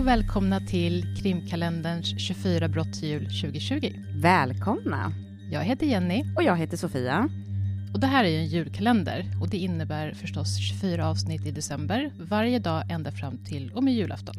[0.00, 3.92] och välkomna till krimkalenderns 24 brottsjul 2020.
[4.22, 5.12] Välkomna!
[5.52, 6.24] Jag heter Jenny.
[6.36, 7.28] Och jag heter Sofia.
[7.94, 12.12] Och det här är ju en julkalender och det innebär förstås 24 avsnitt i december,
[12.20, 14.34] varje dag ända fram till och med julafton.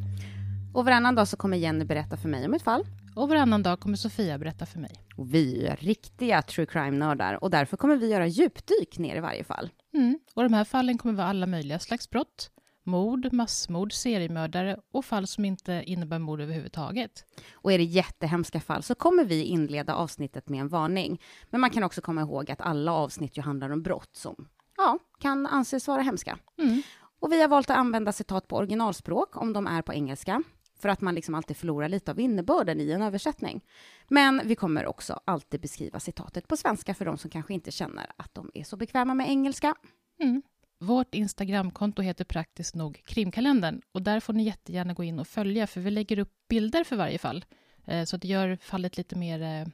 [0.74, 2.86] Och varannan dag så kommer Jenny berätta för mig om ett fall.
[3.16, 4.93] Och varannan dag kommer Sofia berätta för mig.
[5.15, 9.43] Och vi är riktiga true crime-nördar och därför kommer vi göra djupdyk ner i varje
[9.43, 9.70] fall.
[9.93, 10.20] Mm.
[10.34, 12.51] Och de här fallen kommer vara alla möjliga slags brott.
[12.84, 17.26] Mord, massmord, seriemördare och fall som inte innebär mord överhuvudtaget.
[17.54, 21.21] Och är det jättehemska fall så kommer vi inleda avsnittet med en varning.
[21.50, 25.00] Men man kan också komma ihåg att alla avsnitt ju handlar om brott som ja,
[25.20, 26.38] kan anses vara hemska.
[26.57, 26.82] Mm.
[27.20, 30.43] Och vi har valt att använda citat på originalspråk om de är på engelska
[30.82, 33.66] för att man liksom alltid förlorar lite av innebörden i en översättning.
[34.08, 38.12] Men vi kommer också alltid beskriva citatet på svenska för de som kanske inte känner
[38.18, 39.76] att de är så bekväma med engelska.
[40.20, 40.42] Mm.
[40.82, 45.68] Vårt Instagramkonto heter praktiskt nog Krimkalendern och där får ni jättegärna gå in och följa
[45.68, 47.46] för vi lägger upp bilder för varje fall.
[47.86, 49.68] Eh, så det gör fallet lite mer eh,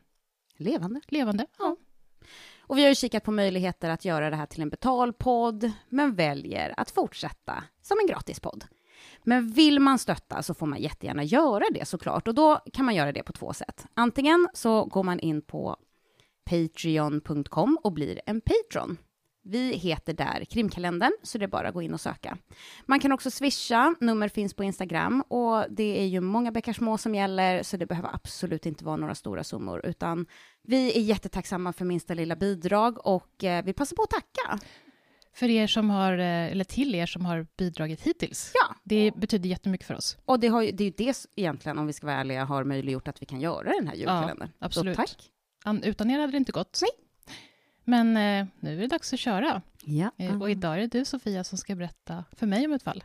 [0.58, 1.02] Levande.
[1.08, 1.48] levande.
[1.60, 1.76] Ja.
[2.60, 6.16] Och vi har ju kikat på möjligheter att göra det här till en betalpodd, men
[6.16, 8.66] väljer att fortsätta som en gratispodd.
[9.24, 12.28] Men vill man stötta så får man jättegärna göra det såklart.
[12.28, 13.86] Och då kan man göra det på två sätt.
[13.94, 15.78] Antingen så går man in på
[16.44, 18.98] patreon.com och blir en patron.
[19.50, 22.38] Vi heter där Krimkalendern, så det är bara att gå in och söka.
[22.86, 26.98] Man kan också swisha, nummer finns på Instagram och det är ju många bäckar små
[26.98, 30.26] som gäller, så det behöver absolut inte vara några stora summor, utan
[30.64, 34.60] vi är jättetacksamma för minsta lilla bidrag och eh, vi passar på att tacka.
[35.34, 38.52] För er som har, eh, eller till er som har bidragit hittills.
[38.54, 40.18] Ja, Det betyder jättemycket för oss.
[40.26, 43.08] och det, har det är ju det egentligen, om vi ska vara ärliga, har möjliggjort
[43.08, 44.50] att vi kan göra den här julkalendern.
[44.60, 44.96] absolut.
[44.96, 45.32] Så tack.
[45.64, 46.80] An, utan er hade det inte gått.
[46.82, 47.07] Nej.
[47.90, 49.62] Men eh, nu är det dags att köra.
[49.84, 50.12] Ja.
[50.18, 53.04] Eh, och idag är det du, Sofia, som ska berätta för mig om ett fall.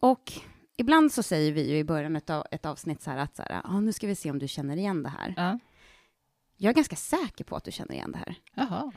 [0.00, 0.32] Och
[0.76, 3.60] ibland så säger vi ju i början av ett avsnitt så här att så här,
[3.64, 5.34] ah, nu ska vi se om du känner igen det här.
[5.36, 5.58] Ja.
[6.56, 8.34] Jag är ganska säker på att du känner igen det här.
[8.54, 8.92] Jaha.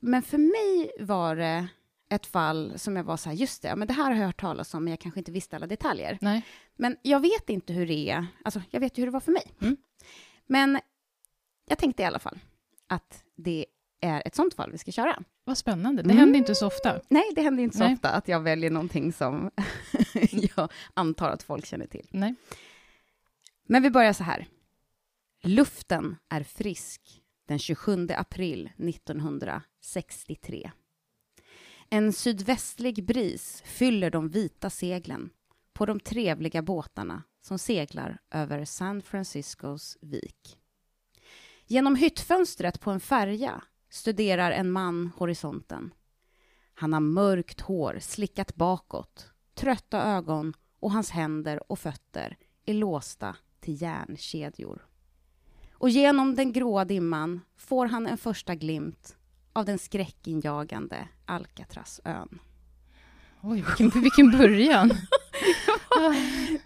[0.00, 1.68] Men för mig var det
[2.08, 4.40] ett fall som jag var så här, just det, men det här har jag hört
[4.40, 6.18] talas om, men jag kanske inte visste alla detaljer.
[6.20, 6.46] Nej.
[6.76, 9.32] Men jag vet inte hur det är, alltså jag vet ju hur det var för
[9.32, 9.54] mig.
[9.60, 9.76] Mm.
[10.46, 10.80] Men
[11.68, 12.38] jag tänkte i alla fall
[12.86, 13.66] att det
[14.00, 15.22] är ett sånt fall vi ska köra.
[15.44, 16.02] Vad spännande.
[16.02, 16.16] Det Mm.
[16.18, 17.00] händer inte så ofta.
[17.08, 17.94] Nej, det händer inte så Nej.
[17.94, 19.50] ofta att jag väljer någonting som
[20.56, 22.06] jag antar att folk känner till.
[22.10, 22.34] Nej.
[23.66, 24.46] Men vi börjar så här.
[25.42, 30.70] Luften är frisk den 27 april 1963.
[31.90, 35.30] En sydvästlig bris fyller de vita seglen
[35.72, 40.56] på de trevliga båtarna som seglar över San Franciscos vik.
[41.66, 45.94] Genom hyttfönstret på en färja studerar en man horisonten.
[46.74, 52.36] Han har mörkt hår slickat bakåt, trötta ögon och hans händer och fötter
[52.66, 54.86] är låsta till järnkedjor.
[55.72, 59.16] Och genom den gråa dimman får han en första glimt
[59.52, 62.38] av den skräckinjagande Alcatrazön.
[63.42, 64.90] Oj, vilken, vilken början.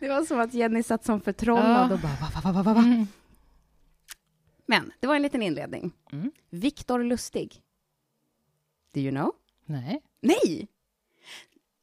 [0.01, 1.95] Det var som att Jenny satt som förtrollad Ja.
[1.95, 2.81] och bara va, va, va, va, va.
[2.81, 3.07] Mm.
[4.67, 5.93] Men det var en liten inledning.
[6.13, 6.31] Mm.
[6.51, 7.63] Viktor Lustig.
[8.95, 9.33] Do you know?
[9.67, 10.03] Nej.
[10.21, 10.69] Nej!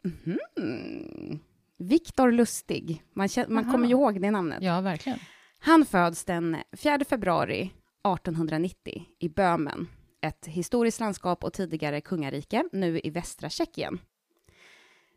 [0.03, 1.39] Mhm.
[1.77, 3.03] Viktor Lustig.
[3.13, 4.63] Man, kän- man kommer ju ihåg det namnet.
[4.63, 5.19] Ja, verkligen.
[5.59, 9.87] Han föds den 4 februari 1890 i Böhmen,
[10.21, 13.99] ett historiskt landskap och tidigare kungarike, nu i västra Tjeckien.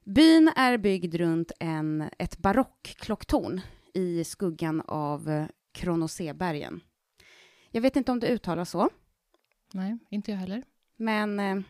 [0.04, 3.60] Byn är byggd runt en, ett barockklocktorn
[3.94, 6.80] i skuggan av Kronosebergen.
[7.74, 8.88] Jag vet inte om det uttalas så,
[9.72, 10.62] Nej, inte jag heller.
[10.96, 11.60] men eh,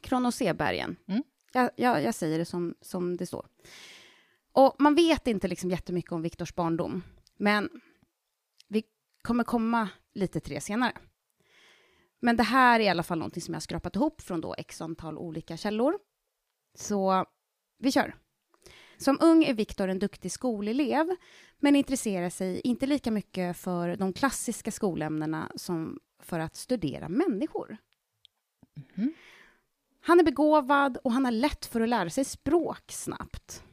[0.00, 0.96] Kronosebergen.
[1.06, 1.22] Mm.
[1.52, 3.46] Jag, jag, jag säger det som, som det står.
[4.52, 7.02] Och man vet inte liksom jättemycket om Viktors barndom,
[7.36, 7.70] men
[8.68, 8.84] vi
[9.22, 10.92] kommer komma lite till det senare.
[12.20, 14.54] Men det här är i alla fall någonting som jag har skrapat ihop från då
[14.58, 15.98] x antal olika källor.
[16.74, 17.26] Så
[17.78, 18.14] vi kör.
[19.02, 21.16] Som ung är Viktor en duktig skolelev,
[21.58, 27.76] men intresserar sig inte lika mycket för de klassiska skolämnena som för att studera människor.
[28.94, 29.12] Mhm.
[30.00, 33.64] Han är begåvad och han har lätt för att lära sig språk snabbt.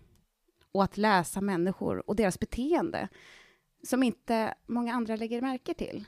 [0.72, 3.08] Och att läsa människor och deras beteende
[3.84, 6.06] som inte många andra lägger märke till.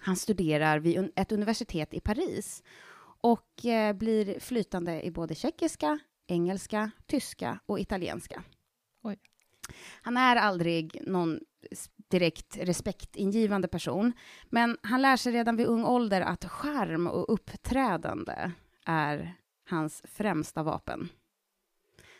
[0.00, 2.62] Han studerar vid ett universitet i Paris
[3.20, 5.98] och eh, blir flytande i både tjeckiska,
[6.28, 8.42] engelska, tyska och italienska.
[9.02, 9.18] Oj.
[10.02, 11.40] Han är aldrig någon
[12.10, 14.12] direkt respektingivande person,
[14.50, 18.50] men han lär sig redan vid ung ålder att skärm och uppträdande
[18.86, 19.34] är
[19.70, 21.08] hans främsta vapen.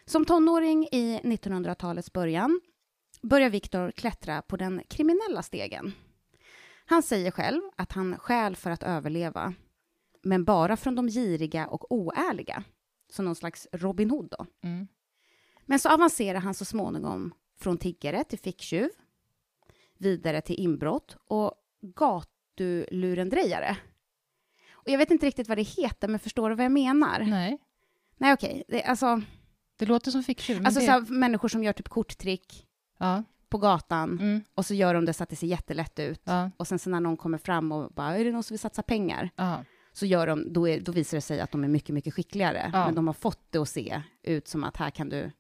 [0.05, 2.61] Som tonåring i 1900-talets början
[3.23, 5.93] börjar Viktor klättra på den kriminella stegen.
[6.87, 9.55] Han säger själv att han stjäl för att överleva,
[10.23, 12.65] men bara från de giriga och oärliga.
[13.11, 14.47] Som någon slags Robin Hood då.
[14.63, 14.89] Mm.
[15.67, 18.89] Men så avancerar han så småningom från tiggare till ficktjuv,
[19.99, 23.77] vidare till inbrott och gatulurendrejare.
[24.73, 27.21] Och jag vet inte riktigt vad det heter, men förstår du vad jag menar?
[27.21, 27.59] Nej,
[28.17, 28.65] Nej, okej.
[28.69, 29.21] Det, alltså,
[29.77, 30.67] det låter som ficktjuv.
[30.67, 30.87] alltså det...
[30.87, 32.65] så här, människor som gör typ korttrick
[32.99, 36.21] Ja, på gatan mm, och så gör de det så att det ser jättelätt ut.
[36.25, 38.59] ja, Och sen så när någon kommer fram och bara, är det någon som vill
[38.61, 39.31] satsa pengar?
[39.37, 39.65] ja.
[39.99, 42.71] Så gör de, då, är, då visar det sig att de är mycket, mycket skickligare.
[42.73, 42.85] Ja.
[42.87, 45.31] Men de har fått det att se ut som att här kan du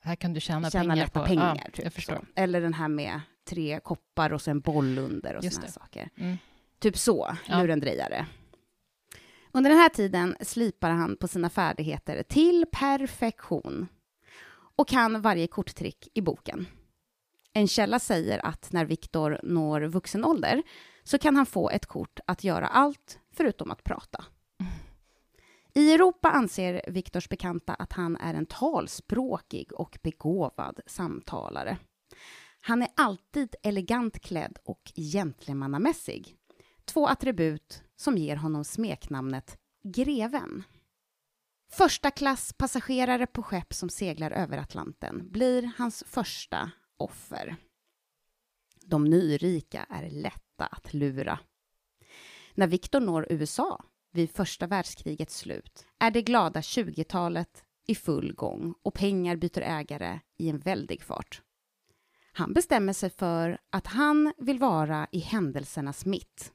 [0.00, 1.26] Här kan du tjäna, tjäna pengar lätta på...
[1.26, 1.60] pengar.
[1.64, 2.14] ja, typ, jag förstår.
[2.14, 2.24] Så.
[2.34, 5.50] Eller den här med tre koppar och så en boll under och det.
[5.72, 6.08] saker.
[6.16, 6.36] Mm.
[6.78, 7.62] Typ så, Ja.
[7.62, 8.26] lurendrejare.
[9.52, 13.88] Under den här tiden slipar han på sina färdigheter till perfektion
[14.76, 16.66] och kan varje korttrick i boken.
[17.52, 20.62] En källa säger att när Viktor når vuxen ålder
[21.06, 24.24] så kan han få ett kort att göra allt förutom att prata.
[25.74, 31.78] I Europa anser Viktors bekanta att han är en talspråkig och begåvad samtalare.
[32.60, 36.36] Han är alltid elegant klädd och gentlemannamässig.
[36.84, 40.62] Två attribut som ger honom smeknamnet Greven.
[41.72, 47.56] Första klass passagerare på skepp som seglar över Atlanten blir hans första offer.
[48.88, 51.38] De nyrika är lätta att lura.
[52.54, 58.74] När Victor når USA vid första världskrigets slut är det glada 20-talet i full gång
[58.82, 61.42] och pengar byter ägare i en väldig fart.
[62.32, 66.52] Han bestämmer sig för att han vill vara i händelsernas mitt.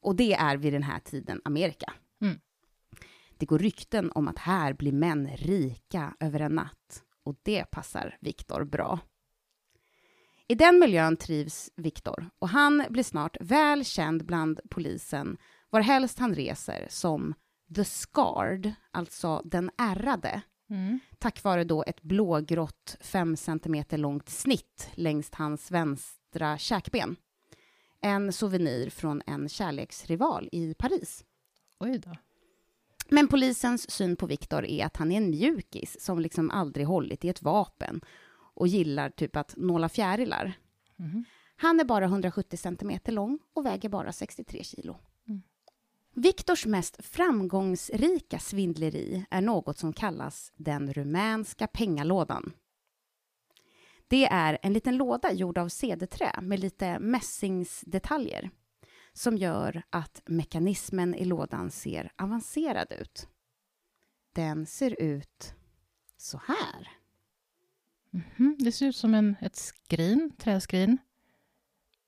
[0.00, 1.92] Och det är vid den här tiden Amerika.
[2.20, 2.40] Mm.
[3.36, 8.18] Det går rykten om att här blir män rika över en natt och det passar
[8.20, 9.00] Viktor bra.
[10.52, 15.36] I den miljön trivs Viktor och han blir snart väl känd bland polisen
[15.70, 17.34] varhelst han reser som
[17.74, 21.00] The Scarred, alltså den ärrade, Mm.
[21.18, 27.16] tack vare då ett blågrått 5 cm långt snitt längs hans vänstra käkben.
[28.00, 31.24] En souvenir från en kärleksrival i Paris.
[31.80, 32.10] Oj då.
[33.08, 37.24] Men polisens syn på Viktor är att han är en mjukis som liksom aldrig hållit
[37.24, 38.00] i ett vapen
[38.54, 40.52] och gillar typ att nåla fjärilar.
[40.96, 41.24] Mhm.
[41.56, 44.98] Han är bara 170 centimeter lång och väger bara 63 kilo.
[45.28, 45.42] Mm.
[46.14, 52.52] Viktors mest framgångsrika svindleri är något som kallas den rumänska pengalådan.
[54.08, 58.50] Det är en liten låda gjord av cederträ med lite mässingsdetaljer
[59.12, 63.28] som gör att mekanismen i lådan ser avancerad ut.
[64.32, 65.54] Den ser ut
[66.16, 67.01] så här.
[68.12, 68.56] Mhm.
[68.58, 70.98] Det ser ut som en, ett skrin, träskrin.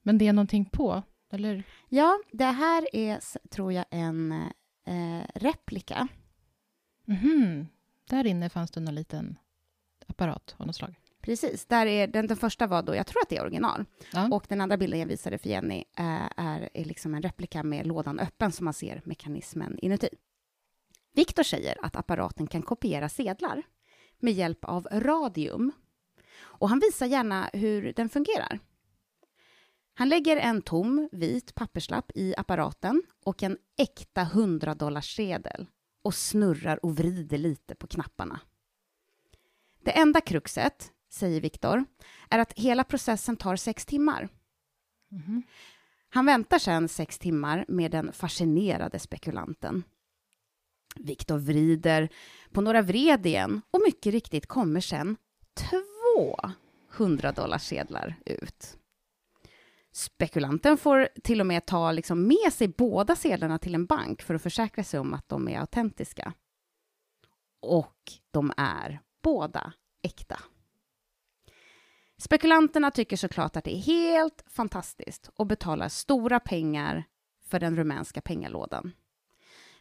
[0.03, 1.03] Men det är någonting på,
[1.33, 1.63] eller?
[1.89, 4.33] Ja, det här är, tror jag, en
[4.87, 6.09] eh, replika.
[7.05, 7.67] Mhm.
[8.09, 9.39] Där inne fanns det en liten
[10.07, 10.95] apparat av något slag.
[11.21, 13.85] Precis, där är, den, den första var då, jag tror att det är original.
[14.13, 14.29] Ja.
[14.33, 17.87] Och den andra bilden jag visade för Jenny eh, är, är liksom en replika med
[17.87, 20.09] lådan öppen så man ser mekanismen inuti.
[21.15, 23.63] Viktor säger att apparaten kan kopiera sedlar
[24.19, 25.73] med hjälp av radium.
[26.59, 28.59] Och han visar gärna hur den fungerar.
[29.95, 35.67] Han lägger en tom vit papperslapp i apparaten och en äkta 100 sedel
[36.03, 38.41] och snurrar och vrider lite på knapparna.
[39.85, 41.85] Det enda kruxet, säger Viktor,
[42.31, 44.29] är att hela processen tar sex timmar.
[45.09, 45.43] Mhm.
[46.09, 49.85] Han väntar sedan sex timmar med den fascinerade spekulanten.
[50.97, 52.09] Viktor vrider
[52.53, 55.17] på några vred igen och mycket riktigt kommer sen
[56.15, 56.37] två
[56.97, 58.79] 100 sedlar ut.
[59.93, 64.35] Spekulanten får till och med ta liksom med sig båda sedlarna till en bank för
[64.35, 66.33] att försäkra sig om att de är autentiska.
[67.61, 70.41] Och de är båda äkta.
[72.19, 77.05] Spekulanterna tycker såklart att det är helt fantastiskt och betalar stora pengar
[77.47, 78.93] för den rumänska pengalådan.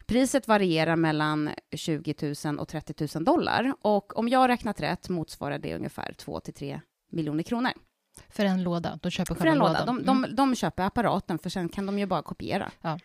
[0.06, 5.58] Priset varierar mellan 20 000 och 30 000 dollar och om jag räknat rätt motsvarar
[5.58, 6.80] det ungefär 2-3
[7.10, 7.70] miljoner kronor.
[8.28, 8.98] För en låda.
[9.02, 9.80] De köper För själva en låda.
[9.80, 10.04] lådan.
[10.04, 10.30] De, Mm.
[10.30, 12.70] de, de köper apparaten för sen kan de ju bara kopiera.
[12.80, 12.98] Ja.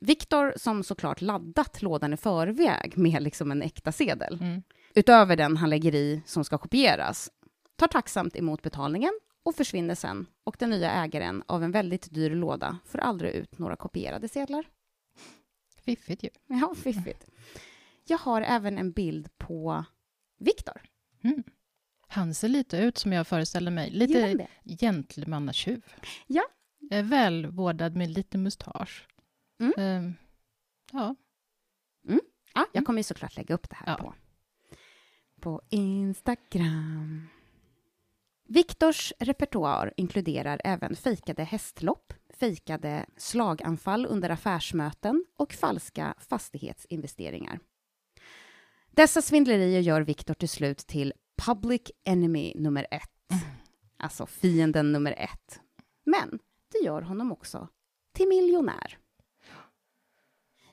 [0.00, 4.62] Viktor, som såklart laddat lådan i förväg med liksom en äkta sedel, Mm.
[4.94, 7.30] utöver den han lägger i som ska kopieras,
[7.76, 12.30] tar tacksamt emot betalningen och försvinner sen och den nya ägaren av en väldigt dyr
[12.30, 14.64] låda får aldrig ut några kopierade sedlar.
[15.84, 16.30] Fiffigt ju.
[16.46, 17.26] Ja, fiffigt.
[18.04, 19.84] Jag har även en bild på
[20.38, 20.82] Viktor.
[21.22, 21.42] Mm.
[22.08, 23.90] Han ser lite ut som jag föreställer mig.
[23.90, 25.84] Lite gentlemannatjuv.
[26.26, 26.42] Ja.
[26.90, 29.08] Eh, Välvårdad med lite mustasch.
[29.60, 29.72] Mm.
[30.06, 30.12] Eh,
[30.92, 31.14] ja,
[32.54, 33.96] Ja, jag kommer ju såklart lägga upp det här Ja.
[33.96, 34.14] på,
[35.40, 37.28] på Instagram.
[38.52, 47.60] Viktors repertoar inkluderar även fejkade hästlopp, fejkade slaganfall under affärsmöten och falska fastighetsinvesteringar.
[48.90, 51.12] Dessa svindlerier gör Viktor till slut till
[51.46, 53.40] public enemy nummer ett.
[53.96, 55.60] Alltså fienden nummer ett.
[56.04, 56.38] Men
[56.72, 57.68] det gör honom också
[58.14, 58.98] till miljonär.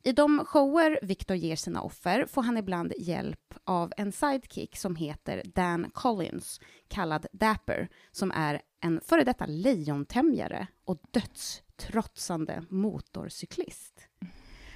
[0.08, 4.96] I de shower Victor ger sina offer får han ibland hjälp av en sidekick som
[4.96, 14.08] heter Dan Collins, kallad Dapper, som är en före detta lejontämjare och dödstrotsande motorcyklist.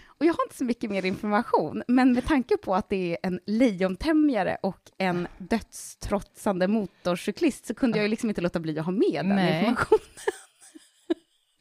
[0.05, 3.17] Och jag har inte så mycket mer information, men med tanke på att det är
[3.23, 8.85] en lejontämjare och en dödstrotsande motorcyklist så kunde jag ju liksom inte låta bli att
[8.85, 9.59] ha med den Nej.
[9.59, 10.01] informationen.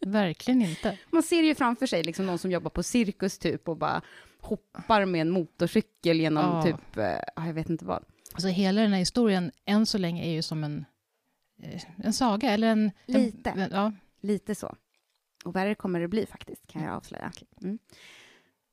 [0.06, 0.98] Verkligen inte.
[1.10, 4.02] Man ser ju framför sig liksom någon som jobbar på cirkus typ och bara
[4.40, 6.62] hoppar med en motorcykel genom Ja.
[6.62, 7.04] typ, eh,
[7.36, 8.04] ja, jag vet inte vad.
[8.32, 10.84] Alltså hela den här historien, än så länge, är ju som en,
[11.62, 12.90] eh, en saga, eller en...
[13.06, 13.50] Lite.
[13.50, 14.76] En, ja, Lite så.
[15.44, 17.32] Och värre kommer det bli faktiskt, kan jag avslöja.
[17.62, 17.78] Mm.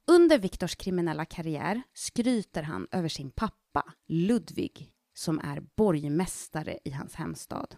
[0.08, 7.16] Under Viktors kriminella karriär skryter han över sin pappa, Ludvig, som är borgmästare i hans
[7.16, 7.76] hemstad.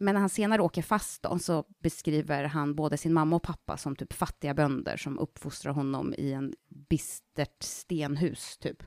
[0.00, 3.76] Men när han senare åker fast då, så beskriver han både sin mamma och pappa
[3.76, 8.82] som typ fattiga bönder som uppfostrar honom i en bistert stenhus, typ.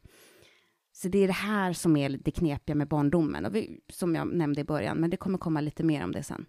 [0.92, 4.28] Så det är det här som är det knepiga med barndomen, och vi, som jag
[4.28, 6.46] nämnde i början, men det kommer komma lite mer om det sen.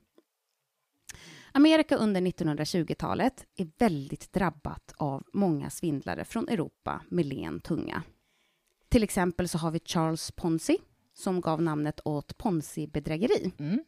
[1.52, 8.02] Amerika under 1920-talet är väldigt drabbat av många svindlare från Europa med len tunga.
[8.88, 10.78] Till exempel så har vi Charles Ponzi,
[11.14, 13.52] som gav namnet åt Ponzi-bedrägeri.
[13.58, 13.84] mm,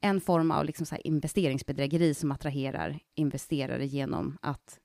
[0.00, 4.78] en form av liksom så investeringsbedrägeri som attraherar investerare genom att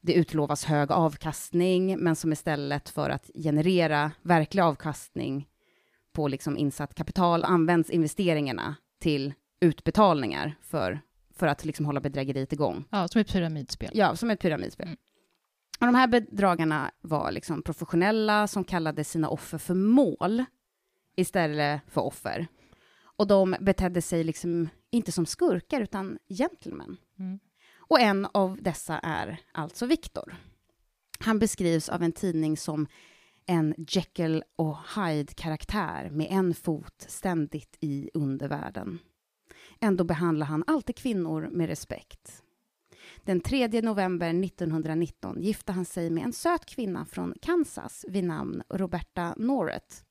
[0.00, 5.48] det utlovas hög avkastning, men som istället för att generera verklig avkastning
[6.12, 11.00] på liksom insatt kapital används investeringarna till utbetalningar för,
[11.34, 12.84] för att liksom hålla bedrägeriet igång.
[12.90, 13.90] ja, som ett pyramidspel.
[13.94, 14.86] Ja, som ett pyramidspel.
[14.86, 14.98] Mm.
[15.80, 20.44] Och de här bedragarna var liksom professionella som kallade sina offer för mål
[21.16, 22.46] istället för offer.
[23.20, 26.96] Och de betedde sig liksom inte som skurkar utan gentlemen.
[27.18, 27.38] Mm.
[27.76, 30.34] Och en av dessa är alltså Viktor.
[31.18, 32.86] Han beskrivs av en tidning som
[33.46, 38.98] en Jekyll och Hyde-karaktär med en fot ständigt i undervärlden.
[39.80, 42.42] Ändå behandlar han alltid kvinnor med respekt.
[43.24, 48.62] Den 3 november 1919 gifte han sig med en söt kvinna från Kansas vid namn
[48.68, 50.04] Roberta Norret.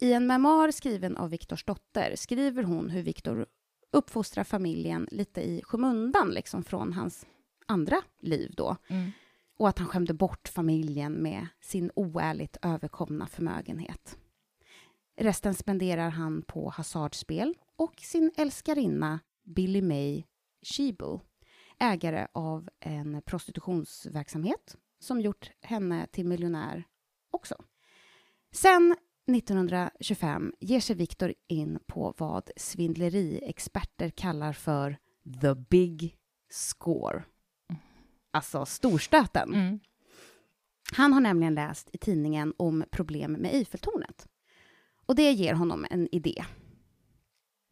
[0.00, 3.46] I en memoar skriven av Viktors dotter skriver hon hur Viktor
[3.92, 7.26] uppfostrar familjen lite i skymundan liksom från hans
[7.66, 8.76] andra liv då.
[8.88, 9.10] Mm.
[9.58, 14.18] Och att han skämde bort familjen med sin oärligt överkomna förmögenhet.
[15.16, 20.24] Resten spenderar han på hasardspel och sin älskarinna Billy May
[20.62, 21.20] Sheeble,
[21.78, 26.84] ägare av en prostitutionsverksamhet som gjort henne till miljonär
[27.30, 27.64] också.
[28.52, 28.96] Sen
[29.26, 34.98] 1925 ger sig Viktor in på vad svindleriexperter kallar för
[35.40, 36.16] the big
[36.50, 37.24] score.
[38.30, 39.54] Alltså storstöten.
[39.54, 39.80] Mm.
[40.96, 44.28] Han har nämligen läst i tidningen om problem med Eiffeltornet.
[45.06, 46.44] Och det ger honom en idé.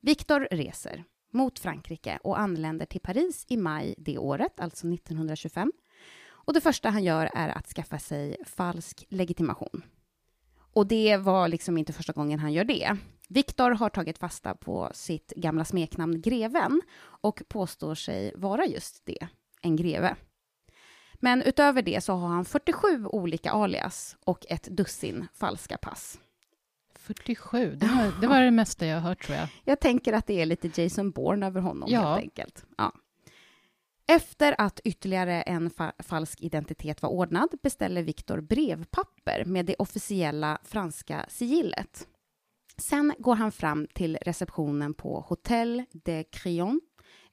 [0.01, 5.73] Viktor reser mot Frankrike och anländer till Paris i maj det året, alltså 1925.
[6.25, 9.83] Och det första han gör är att skaffa sig falsk legitimation.
[10.73, 12.97] Och det var liksom inte första gången han gör det.
[13.29, 19.29] Viktor har tagit fasta på sitt gamla smeknamn Greven och påstår sig vara just det,
[19.63, 20.17] en greve.
[21.15, 26.19] Men utöver det så har han 47 olika alias och ett dussin falska pass.
[26.95, 29.49] 47, det var, det var det mesta jag har hört tror jag.
[29.65, 32.01] Jag tänker att det är lite Jason Bourne över honom Ja.
[32.01, 32.65] helt enkelt.
[32.79, 32.93] Ja.
[34.13, 40.59] Efter att ytterligare en fa- falsk identitet var ordnad beställer Viktor brevpapper med det officiella
[40.65, 42.09] franska sigillet.
[42.77, 46.81] Sen går han fram till receptionen på Hotel de Crillon,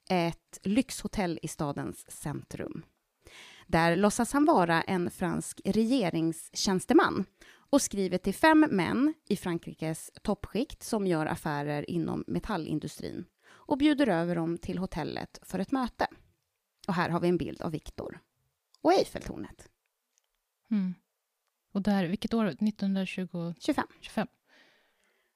[0.09, 2.83] ett lyxhotell i stadens centrum.
[3.67, 7.25] Där låtsas han vara en fransk regeringstjänsteman
[7.69, 14.07] och skriver till fem män i Frankrikes toppskikt som gör affärer inom metallindustrin och bjuder
[14.07, 16.07] över dem till hotellet för ett möte.
[16.89, 18.19] Och här har vi en bild av Viktor
[18.81, 19.69] och Eiffeltornet.
[20.71, 20.93] Mm.
[21.71, 22.45] Och där, vilket år?
[22.45, 23.87] 1925?
[23.99, 24.27] 25.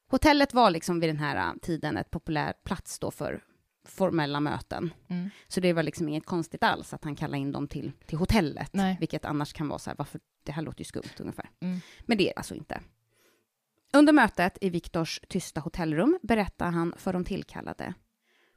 [0.08, 3.44] Hotellet var liksom vid den här äh, tiden ett populär plats då för
[3.86, 4.94] formella möten.
[5.08, 5.30] Mm.
[5.48, 8.74] Så det var liksom inget konstigt alls att han kallade in dem till, till hotellet,
[8.74, 8.98] Nej.
[9.00, 11.50] vilket annars kan vara så här, varför, det här låter ju skumt ungefär.
[11.60, 11.80] Mm.
[12.00, 12.82] Men det är alltså inte.
[13.94, 17.94] Under mötet i Viktors tysta hotellrum berättar han för de tillkallade.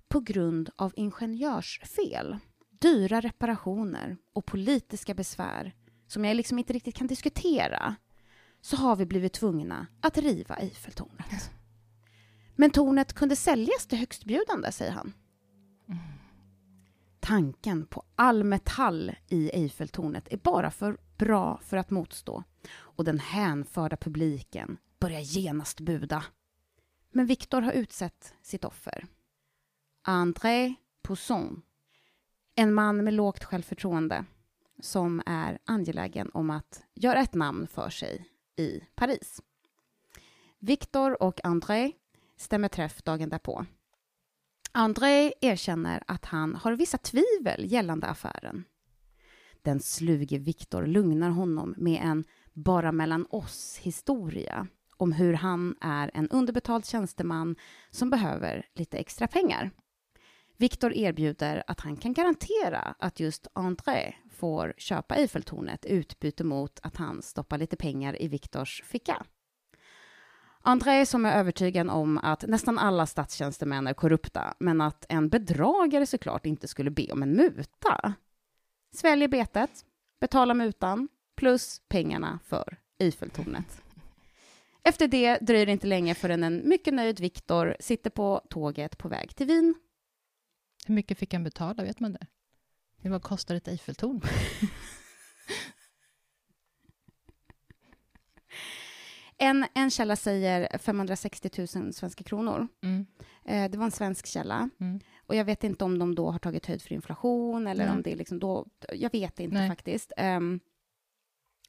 [0.09, 2.39] På grund av ingenjörsfel,
[2.81, 5.75] dyra reparationer och politiska besvär
[6.07, 7.97] som jag liksom inte riktigt kan diskutera
[8.61, 11.51] så har vi blivit tvungna att riva Eiffeltornet.
[12.57, 15.13] Men tornet kunde säljas till högstbjudande, säger han.
[17.21, 23.19] Tanken på all metall i Eiffeltornet är bara för bra för att motstå och den
[23.19, 26.25] hänförda publiken börjar genast buda.
[27.11, 29.07] Men Viktor har utsett sitt offer.
[30.03, 31.63] André Pousson.
[32.59, 34.25] En man med lågt självförtroende
[34.81, 39.43] som är angelägen om att göra ett namn för sig i Paris.
[40.59, 41.93] Victor och André
[42.37, 43.67] stämmer träff dagen därpå.
[44.73, 48.65] André erkänner att han har vissa tvivel gällande affären.
[49.63, 56.29] Den sluge Victor lugnar honom med en bara mellan oss-historia om hur han är en
[56.29, 57.57] underbetald tjänsteman
[57.91, 59.71] som behöver lite extra pengar.
[60.57, 66.81] Viktor erbjuder att han kan garantera att just André får köpa Eiffeltornet i utbyte mot
[66.83, 69.25] att han stoppar lite pengar i Viktors ficka.
[70.61, 76.07] André som är övertygad om att nästan alla statstjänstemän är korrupta, men att en bedragare
[76.07, 78.15] såklart inte skulle be om en muta.
[78.95, 79.71] Sväljer betet,
[80.21, 83.83] betalar mutan, plus pengarna för Eiffeltornet.
[84.83, 89.09] Efter det dröjer det inte länge förrän en mycket nöjd Viktor sitter på tåget på
[89.09, 89.75] väg till Wien.
[90.87, 92.27] Hur mycket fick han betala, vet man det?
[93.03, 94.21] Det Vad kostar ett Eiffeltorn?
[99.39, 102.69] En, en källa säger 560 000 svenska kronor.
[102.83, 103.07] Mm.
[103.45, 104.71] Eh, det var en svensk källa.
[104.81, 105.01] Mm.
[105.27, 107.95] Och jag vet inte om de då har tagit höjd för inflation eller Nej.
[107.95, 108.67] om det är liksom då...
[108.93, 109.69] Jag vet inte Nej.
[109.69, 110.13] faktiskt.
[110.17, 110.61] Ehm,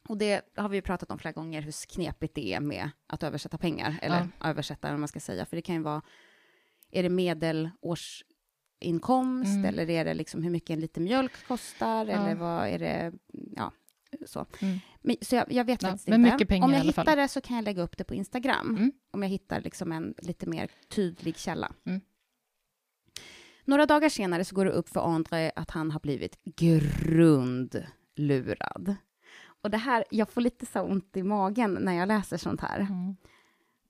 [0.08, 3.24] och det har vi ju pratat om flera gånger, hur knepigt det är med att
[3.24, 4.00] översätta pengar.
[4.02, 5.46] Eller översätta, vad man ska säga.
[5.46, 6.02] För det kan ju vara...
[6.92, 7.10] Är det
[8.80, 9.66] medelårsinkomst Mm.
[9.66, 12.06] eller är det liksom hur mycket en liter mjölk kostar?
[12.06, 12.12] Ja.
[12.12, 13.12] Eller vad är det?
[13.56, 13.72] Ja,
[14.26, 14.46] så.
[14.62, 14.80] Mm.
[15.02, 16.16] Men, så jag, jag vet Ja, faktiskt inte.
[16.64, 18.76] Om jag hittar det så kan jag lägga upp det på Instagram.
[18.78, 18.92] Mm.
[19.12, 21.72] Om jag hittar liksom en lite mer tydlig källa.
[21.86, 22.02] Mm.
[23.66, 27.76] Några dagar senare så går det upp för André att han har blivit grundlurad.
[29.62, 32.80] Och det här, jag får lite så ont i magen när jag läser sånt här.
[32.80, 33.16] Mm.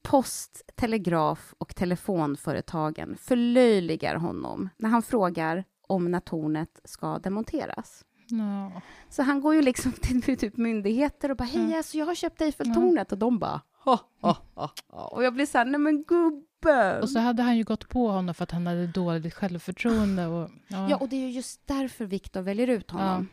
[0.07, 8.05] Post, telegraf och telefonföretagen förlöjligar honom när han frågar om när tornet ska demonteras.
[8.29, 8.81] Ja.
[9.09, 11.77] Så han går ju liksom till typ myndigheter och bara hej, Mm.
[11.77, 14.71] alltså jag har köpt Eiffeltornet och de bara ha, ha, ha.
[15.07, 17.01] Och jag blir så här, nej men gubben!
[17.01, 20.27] Och så hade han ju gått på honom för att han hade dåligt självförtroende.
[20.27, 20.89] Och, ja.
[20.89, 23.27] Ja, och det är ju just därför Viktor väljer ut honom.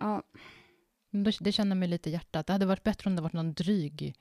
[0.00, 0.22] Ja.
[1.10, 2.46] Då- Det känner mig lite i hjärtat.
[2.46, 4.14] Det hade varit bättre om det varit någon dryg,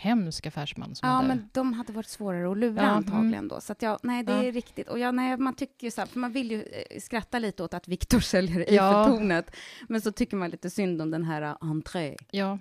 [0.00, 1.28] hemsk affärsman som Ja, hade...
[1.28, 3.48] men de hade varit svårare att lura Ja, antagligen mm.
[3.48, 3.60] då.
[3.60, 4.42] Så att ja, nej, det Ja.
[4.44, 4.88] är riktigt.
[4.88, 7.62] Och ja, nej, man tycker ju så här, för man vill ju eh, skratta lite
[7.62, 9.00] åt att Viktor säljer Ja.
[9.00, 9.56] Eiffeltornet.
[9.88, 12.16] Men så tycker man lite synd om den här entré.
[12.30, 12.58] Ja,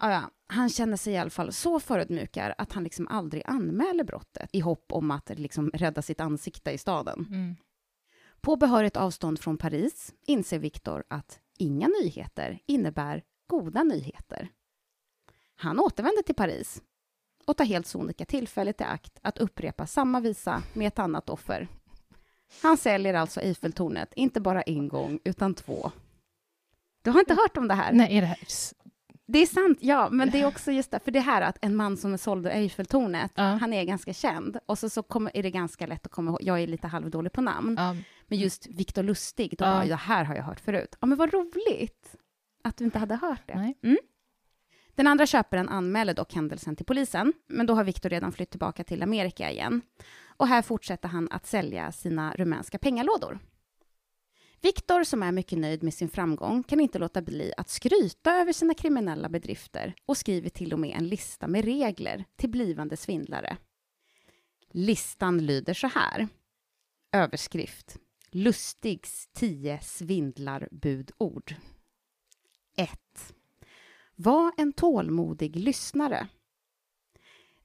[0.00, 0.30] Ja, ja.
[0.48, 4.60] Han känner sig i alla fall så förödmjukad att han liksom aldrig anmäler brottet i
[4.60, 7.26] hopp om att liksom rädda sitt ansikte i staden.
[7.30, 7.56] mm.
[8.40, 14.48] På behörigt avstånd från Paris inser Viktor att inga nyheter innebär goda nyheter.
[15.56, 16.82] Han återvänder till Paris
[17.46, 21.68] och tar helt sonika tillfället i akt att upprepa samma visa med ett annat offer.
[22.62, 25.90] Han säljer alltså Eiffeltornet, inte bara en gång, utan två.
[27.02, 27.92] Du har inte hört om det här?
[27.92, 28.38] Nej, är det här...
[29.28, 31.76] Det är sant, ja, men det är också just det, för det här att en
[31.76, 33.42] man som sålde Eiffeltornet, Ja.
[33.42, 36.42] han är ganska känd, och så, så kommer, är det ganska lätt att komma ihåg,
[36.42, 39.70] jag är lite halvdålig på namn, Ja, men just Viktor Lustig, då Ja.
[39.70, 40.96] bara, det här har jag hört förut.
[41.00, 42.16] Ja, men vad roligt
[42.64, 43.74] att du inte hade hört det.
[43.82, 43.98] Mm.
[44.96, 48.84] Den andra köparen anmäler dock händelsen till polisen, men då har Viktor redan flytt tillbaka
[48.84, 49.82] till Amerika igen.
[50.36, 53.38] Och här fortsätter han att sälja sina rumänska pengalådor.
[54.62, 58.52] Viktor, som är mycket nöjd med sin framgång, kan inte låta bli att skryta över
[58.52, 63.56] sina kriminella bedrifter och skriver till och med en lista med regler till blivande svindlare.
[64.70, 66.28] Listan lyder så här.
[67.12, 67.96] Överskrift.
[68.30, 71.54] Lustigs 10 svindlarbudord.
[72.76, 72.90] 1.
[74.16, 76.28] Var en tålmodig lyssnare.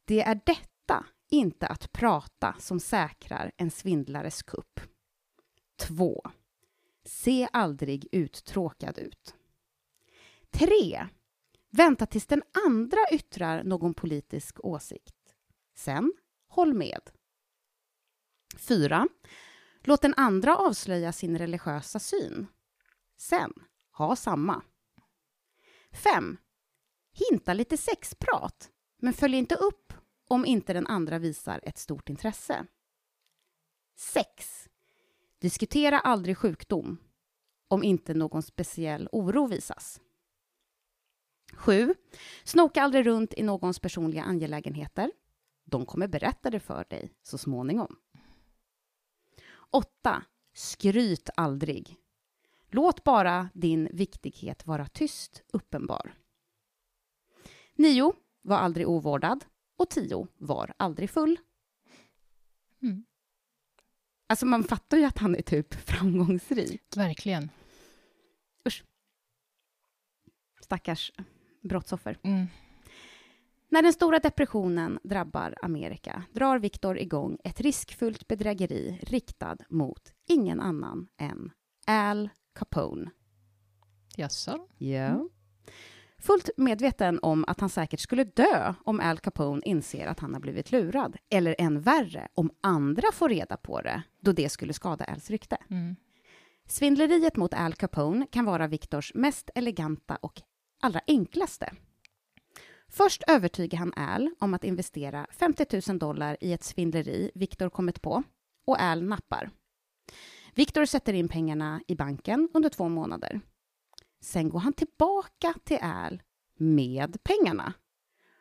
[0.05, 4.79] Det är detta, inte att prata, som säkrar en svindlares kupp.
[5.75, 6.21] 2.
[7.05, 9.35] Se aldrig uttråkad ut.
[10.51, 11.07] 3.
[11.69, 15.35] Vänta tills den andra yttrar någon politisk åsikt.
[15.75, 16.13] Sen,
[16.47, 17.01] håll med.
[18.57, 19.07] 4.
[19.83, 22.47] Låt den andra avslöja sin religiösa syn.
[23.17, 23.53] Sen,
[23.91, 24.63] ha samma.
[25.91, 26.37] 5.
[27.29, 29.93] Hinta lite sexprat, men följ inte upp
[30.27, 32.65] om inte den andra visar ett stort intresse.
[33.95, 34.69] 6.
[35.39, 36.97] Diskutera aldrig sjukdom
[37.67, 40.01] om inte någon speciell oro visas.
[41.53, 41.95] 7.
[42.43, 45.11] Snoka aldrig runt i någons personliga angelägenheter.
[45.63, 47.95] De kommer berätta det för dig så småningom.
[49.71, 50.23] 8.
[50.53, 52.00] Skryt aldrig.
[52.71, 56.13] Låt bara din viktighet vara tyst uppenbar.
[57.75, 58.13] 9.
[58.41, 59.45] Var aldrig ovårdad.
[59.77, 60.27] Och 10.
[60.37, 61.39] Var aldrig full.
[62.81, 63.05] Mm.
[64.27, 66.83] Alltså man fattar ju att han är typ framgångsrik.
[66.95, 67.49] Verkligen.
[70.61, 71.11] Stackars
[71.61, 72.17] brottsoffer.
[72.23, 72.47] Mm.
[73.69, 80.61] När den stora depressionen drabbar Amerika drar Victor igång ett riskfullt bedrägeri riktad mot ingen
[80.61, 81.51] annan än
[81.87, 83.11] Al Capone.
[84.17, 84.67] Jaså?
[84.77, 85.29] Ja.
[86.21, 90.41] Fullt medveten om att han säkert skulle dö om Al Capone inser att han har
[90.41, 95.05] blivit lurad, eller än värre, om andra får reda på det, då det skulle skada
[95.05, 95.57] Als rykte.
[95.69, 95.95] Mm.
[96.67, 100.41] Svindleriet mot Al Capone kan vara Victors mest eleganta och
[100.81, 101.73] allra enklaste.
[102.87, 108.01] Först övertygar han Al om att investera 50 000 dollar i ett svindleri Victor kommit
[108.01, 108.23] på
[108.65, 109.51] och Al nappar.
[110.55, 113.41] Victor sätter in pengarna i banken under två månader.
[114.21, 116.21] Sen går han tillbaka till Al
[116.57, 117.73] med pengarna.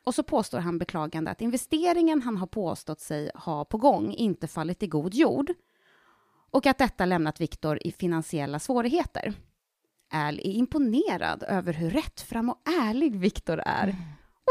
[0.03, 4.47] Och så påstår han beklagande att investeringen han har påstått sig ha på gång inte
[4.47, 5.53] fallit i god jord
[6.51, 9.33] och att detta lämnat Victor i finansiella svårigheter.
[10.13, 13.95] Al är imponerad över hur rättfram och ärlig Victor är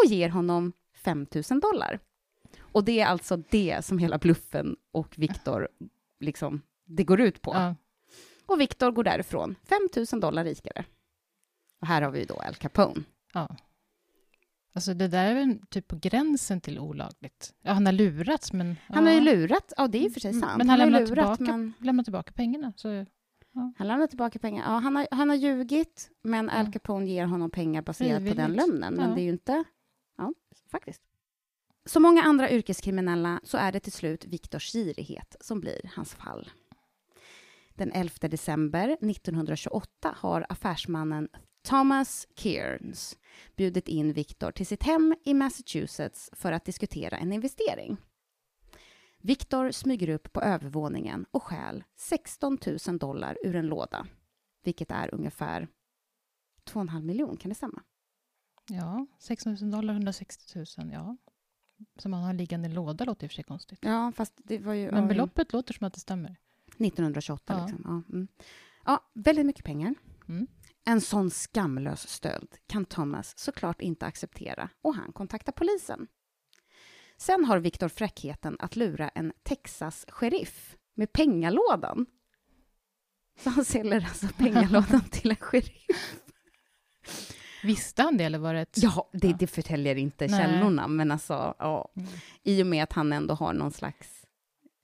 [0.00, 2.00] och ger honom 5 000 dollar.
[2.60, 5.68] Och det är alltså det som hela bluffen och Victor
[6.20, 6.62] liksom,
[6.96, 7.54] det går ut på.
[7.54, 7.74] Ja.
[8.46, 9.78] Och Victor går därifrån 5
[10.12, 10.84] 000 dollar rikare.
[11.80, 13.02] Och här har vi då Al Capone.
[13.34, 13.56] ja.
[14.72, 17.54] Alltså det där är väl typ på gränsen till olagligt.
[17.62, 18.76] Ja, han har lurats, men...
[18.86, 19.10] Han ja.
[19.12, 20.58] har ju lurat, ja det är ju för sig Mm, sant.
[20.58, 22.72] Men han, ju lämnar, lurat, tillbaka, men lämnar tillbaka pengarna.
[22.76, 23.06] Så,
[23.76, 24.64] han lämnar tillbaka pengar.
[24.72, 26.72] Ja, han, har, han har ljugit, men Al Ja.
[26.72, 28.94] Capone ger honom pengar baserat på den lögnen.
[28.94, 29.14] Men Ja.
[29.14, 29.64] det är ju inte...
[30.16, 30.32] Ja,
[30.70, 31.02] faktiskt.
[31.84, 36.50] Som många andra yrkeskriminella så är det till slut Viktors girighet som blir hans fall.
[37.80, 41.28] Den 11 december 1928 har affärsmannen
[41.62, 43.18] Thomas Kearns
[43.56, 47.96] bjudit in Victor till sitt hem i Massachusetts för att diskutera en investering.
[49.18, 54.06] Victor smyger upp på övervåningen och stjäl 16 000 dollar ur en låda,
[54.64, 55.68] vilket är ungefär
[56.64, 57.82] 2,5 miljon, kan det stämma?
[58.68, 61.16] ja, 16 000 dollar, 160 000, ja.
[61.98, 63.78] Som han har liggande i låda låter i och för sig konstigt.
[63.82, 64.90] Ja, fast det var ju...
[64.90, 66.36] Men beloppet låter som att det stämmer.
[66.80, 67.66] 1928 Ja.
[67.66, 68.04] liksom.
[68.08, 68.28] Ja, mm.
[68.84, 69.94] ja, väldigt mycket pengar.
[70.28, 70.46] Mm.
[70.84, 76.06] En sån skamlös stöld kan Thomas såklart inte acceptera och han kontaktar polisen.
[77.16, 82.06] Sen har Victor fräckheten att lura en Texas-sheriff med pengalådan.
[83.44, 86.14] Så han säljer alltså pengalådan till en sheriff.
[87.62, 88.82] Visste han det eller var det ett...
[88.82, 90.40] Ja, det, det förtäljer inte Nej.
[90.40, 91.92] källorna, men alltså, ja.
[91.96, 92.08] Mm.
[92.42, 94.19] I och med att han ändå har någon slags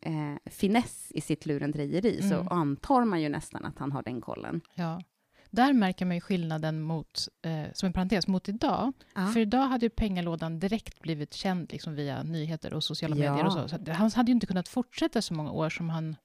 [0.00, 2.48] eh, finess i sitt lurendrejeri så Mm.
[2.48, 4.61] antar man ju nästan att han har den kollen.
[4.74, 5.00] Ja.
[5.50, 8.92] Där märker man ju skillnaden mot, eh, som en parentes, mot idag.
[9.14, 9.26] Ja.
[9.26, 13.30] För idag hade ju pengalådan direkt blivit känd liksom via nyheter och sociala Ja.
[13.32, 13.68] medier och så.
[13.68, 16.16] så han hade ju inte kunnat fortsätta så många år som han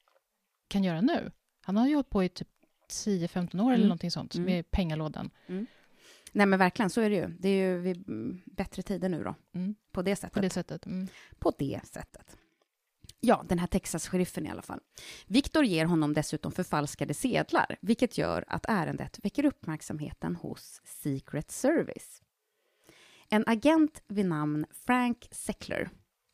[0.68, 1.32] kan göra nu.
[1.62, 2.48] Han har ju hållit på i typ
[2.90, 3.88] 10-15 år eller Mm.
[3.88, 4.46] någonting sånt Mm.
[4.46, 5.30] med pengalådan.
[6.34, 7.28] Nej men verkligen, så är det ju.
[7.40, 9.76] Det är ju mm, bättre tider nu då, Mm.
[9.92, 10.34] på det sättet.
[10.34, 10.86] På det sättet.
[10.86, 11.08] Mm.
[11.40, 12.38] På det sättet.
[13.24, 14.80] Ja, den här Texas-sheriffen i alla fall.
[15.28, 22.22] Victor ger honom dessutom förfalskade sedlar, vilket gör att ärendet väcker uppmärksamheten hos Secret Service.
[23.30, 25.90] En agent vid namn Frank Seckler,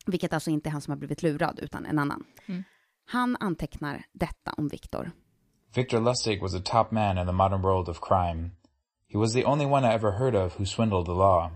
[0.06, 2.24] vilket alltså inte är han som har blivit lurad, utan en annan.
[2.46, 2.64] Mm.
[3.04, 5.10] Han antecknar detta om Victor.
[5.74, 8.50] Victor Lustig was a top man in the modern world of crime.
[9.08, 11.50] He was the only one I ever heard of who swindled the law.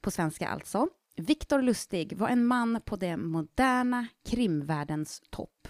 [0.00, 0.88] På svenska alltså.
[1.20, 5.68] ”Viktor Lustig var en man på den moderna krimvärldens topp.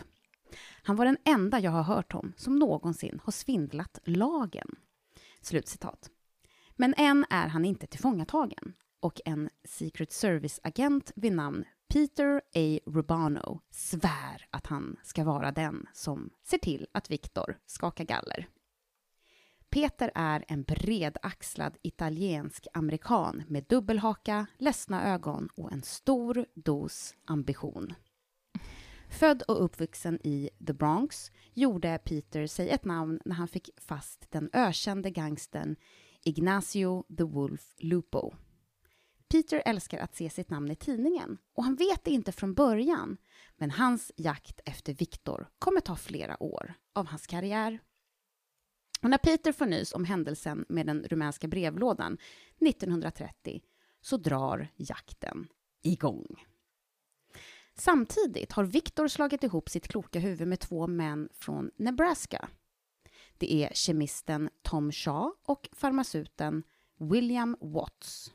[0.82, 4.68] Han var den enda jag har hört om som någonsin har svindlat lagen.
[5.40, 6.10] Slutcitat.
[6.76, 12.78] Men än är han inte tillfångatagen och en Secret Service-agent vid namn Peter A.
[12.86, 18.48] Rubano svär att han ska vara den som ser till att Viktor skakar galler.
[19.70, 27.94] Peter är en bredaxlad italiensk amerikan med dubbelhaka, ledsna ögon och en stor dos ambition.
[29.10, 34.30] Född och uppvuxen i The Bronx gjorde Peter sig ett namn när han fick fast
[34.30, 35.76] den ökände gangstern
[36.24, 38.32] Ignacio the Wolf Lupo.
[39.28, 43.16] Peter älskar att se sitt namn i tidningen och han vet det inte från början,
[43.56, 47.80] men hans jakt efter Victor kommer ta flera år av hans karriär.
[49.02, 52.18] Och när Peter får nys om händelsen med den rumänska brevlådan
[52.60, 53.62] 1930
[54.00, 55.48] så drar jakten
[55.82, 56.44] igång.
[57.74, 62.48] Samtidigt har Victor slagit ihop sitt kloka huvud med två män från Nebraska.
[63.38, 66.62] Det är kemisten Tom Shaw och farmaceuten
[66.96, 68.32] William Watts.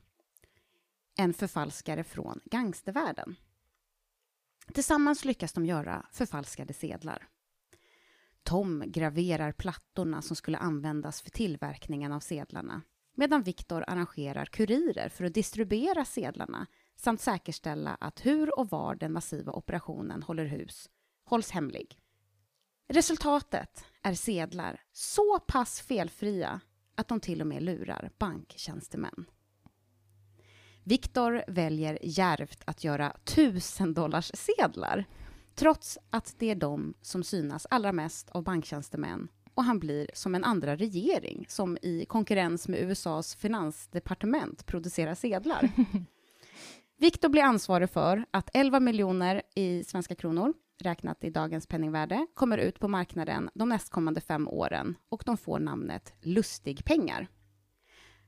[1.18, 3.36] En förfalskare från gangstervärlden.
[4.74, 7.28] Tillsammans lyckas de göra förfalskade sedlar.
[8.46, 12.82] Tom graverar plattorna som skulle användas för tillverkningen av sedlarna
[13.16, 19.12] medan Viktor arrangerar kurirer för att distribuera sedlarna samt säkerställa att hur och var den
[19.12, 20.90] massiva operationen håller hus
[21.26, 22.00] hålls hemlig.
[22.88, 26.60] Resultatet är sedlar så pass felfria
[26.96, 29.26] att de till och med lurar banktjänstemän.
[30.84, 35.06] Viktor väljer järvt att göra tusendollars sedlar
[35.56, 40.36] trots att det är de som synas allra mest av banktjänstemän och han blir som
[40.36, 45.70] en andra regering som i konkurrens med USAs finansdepartement producerar sedlar.
[46.98, 52.58] Viktor blir ansvarig för att 11 miljoner i svenska kronor, räknat i dagens penningvärde, kommer
[52.58, 57.28] ut på marknaden de nästkommande fem åren och de får namnet Lustigpengar.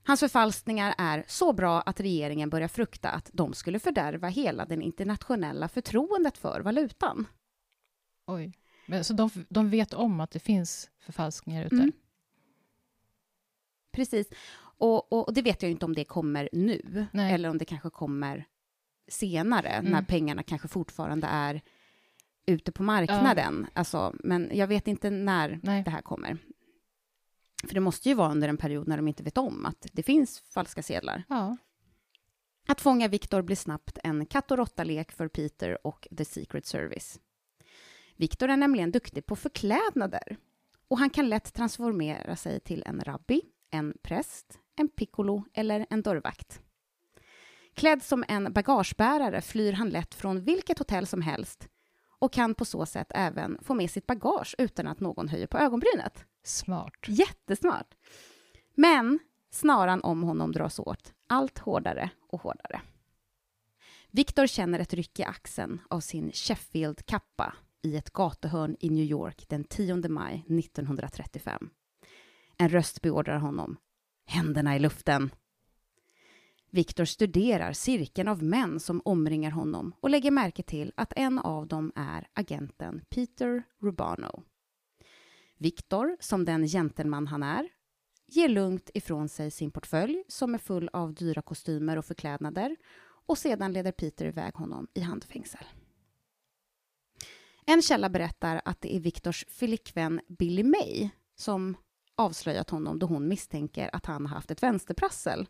[0.07, 4.75] Hans förfalskningar är så bra att regeringen börjar frukta att de skulle fördärva hela det
[4.75, 7.27] internationella förtroendet för valutan.
[8.27, 8.53] Oj.
[8.85, 11.75] Men, så de, de vet om att det finns förfalskningar ute?
[11.75, 11.91] Mm.
[13.91, 14.27] Precis.
[14.59, 17.33] Och, och, och, det vet jag inte om det kommer nu, Nej.
[17.33, 18.45] eller om det kanske kommer
[19.07, 19.91] senare, mm.
[19.91, 21.61] när pengarna kanske fortfarande är
[22.45, 23.67] ute på marknaden.
[23.67, 23.79] Ja.
[23.79, 25.83] Alltså, men jag vet inte när Nej.
[25.83, 26.37] det här kommer.
[27.63, 30.03] För det måste ju vara under en period när de inte vet om att det
[30.03, 31.23] finns falska sedlar.
[31.29, 31.57] Ja.
[32.67, 37.19] Att fånga Viktor blir snabbt en katt och råtta-lek för Peter och The Secret Service.
[38.15, 40.37] Viktor är nämligen duktig på förklädnader
[40.87, 43.41] och han kan lätt transformera sig till en rabbi,
[43.71, 46.61] en präst, en piccolo eller en dörrvakt.
[47.73, 51.69] Klädd som en bagagebärare flyr han lätt från vilket hotell som helst
[52.19, 55.57] och kan på så sätt även få med sitt bagage utan att någon höjer på
[55.57, 56.25] ögonbrynet.
[56.47, 56.93] Smart.
[57.07, 57.95] Jättesmart.
[58.75, 59.19] Men
[59.51, 62.81] snaran om honom dras åt allt hårdare och hårdare.
[64.11, 69.45] Viktor känner ett ryck i axeln av sin Sheffield-kappa i ett gatuhörn i New York
[69.49, 71.69] den 10 maj 1935.
[72.57, 73.77] En röst beordrar honom.
[74.25, 75.29] Händerna i luften.
[76.69, 81.67] Viktor studerar cirkeln av män som omringar honom och lägger märke till att en av
[81.67, 84.43] dem är agenten Peter Rubano.
[85.57, 87.69] Viktor, som den gentleman han är,
[88.27, 93.37] ger lugnt ifrån sig sin portfölj som är full av dyra kostymer och förklädnader och
[93.37, 95.65] sedan leder Peter iväg honom i handfängsel.
[97.65, 101.77] En källa berättar att det är Viktors flickvän Billy May som
[102.15, 105.47] avslöjat honom då hon misstänker att han har haft ett vänsterprassel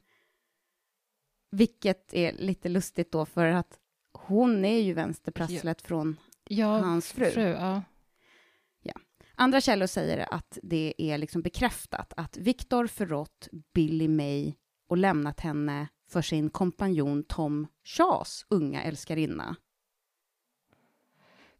[1.52, 3.80] vilket är lite lustigt då, för att
[4.12, 5.88] hon är ju vänsterprasslet ja.
[5.88, 7.32] från ja, hans fru.
[7.32, 7.82] fru ja.
[9.40, 14.54] Andra källor säger att det är liksom bekräftat att Viktor förrått Billy May
[14.88, 19.56] och lämnat henne för sin kompanjon Tom Shaws unga älskarinna.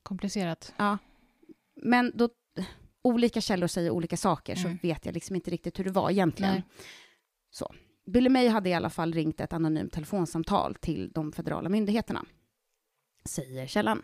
[0.04, 0.74] Komplicerat.
[0.78, 0.98] Ja.
[1.76, 2.30] Men då
[3.02, 4.64] olika källor säger olika saker, mm.
[4.64, 6.54] så vet jag liksom inte riktigt hur det var egentligen.
[6.54, 6.64] Nej.
[7.50, 7.76] Så.
[8.06, 12.26] Billy May hade i alla fall ringt ett anonymt telefonsamtal till de federala myndigheterna,
[13.26, 14.04] säger källan.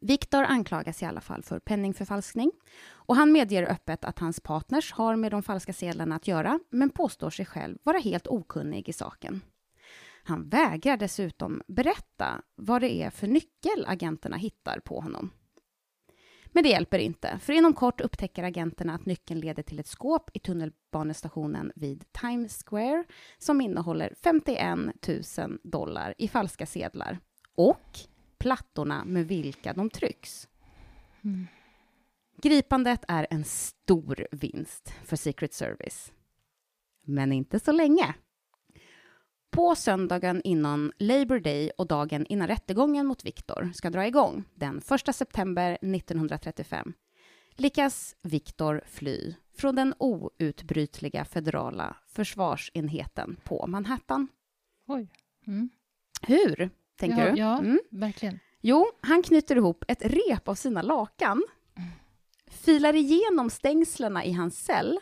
[0.00, 2.50] Viktor anklagas i alla fall för penningförfalskning
[2.90, 6.90] och han medger öppet att hans partners har med de falska sedlarna att göra, men
[6.90, 9.40] påstår sig själv vara helt okunnig i saken.
[10.22, 15.30] Han vägrar dessutom berätta vad det är för nyckel agenterna hittar på honom.
[16.46, 20.30] Men det hjälper inte, för inom kort upptäcker agenterna att nyckeln leder till ett skåp
[20.34, 23.04] i tunnelbanestationen vid Times Square
[23.38, 24.78] som innehåller 51
[25.38, 27.18] 000 dollar i falska sedlar
[27.54, 27.98] och
[28.48, 30.48] plattorna med vilka de trycks.
[31.24, 31.46] Mm.
[32.42, 36.12] Gripandet är en stor vinst för Secret Service.
[37.04, 38.14] Men inte så länge.
[39.50, 44.78] På söndagen innan Labour Day och dagen innan rättegången mot Viktor ska dra igång, den
[44.78, 46.92] 1 september 1935,
[47.50, 54.28] lyckas Viktor fly från den outbrytliga federala försvarsenheten på Manhattan.
[54.86, 55.08] Oj.
[55.46, 55.70] Mm.
[56.22, 57.38] Hur, tänker ja, du?
[57.38, 57.80] Ja, Mm.
[57.90, 58.38] verkligen.
[58.60, 61.42] Jo, han knyter ihop ett rep av sina lakan,
[62.50, 64.98] filar igenom stängslena i hans cell